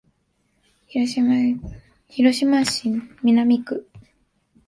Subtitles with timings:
[0.87, 1.13] 広
[2.39, 3.87] 島市南区